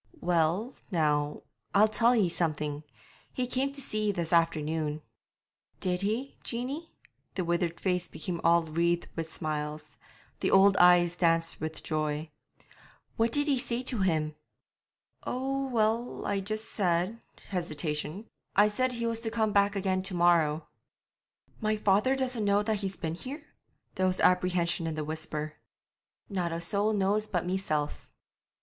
[0.19, 1.43] 'Well, now,
[1.75, 2.83] I'll tell ye something.
[3.31, 5.03] He came to see ye this afternoon.'
[5.79, 6.91] 'Did he, Jeanie?'
[7.35, 9.99] The withered face became all wreathed with smiles;
[10.39, 12.31] the old eyes danced with joy.
[13.15, 14.33] 'What did ye say to him?'
[15.23, 18.25] 'Oh, well, I just said' hesitation
[18.55, 20.67] 'I said he was to come back again to morrow.'
[21.59, 23.53] 'My father doesn't know that he's been here?'
[23.93, 25.57] There was apprehension in the whisper.
[26.27, 28.09] 'Not a soul knows but meself.'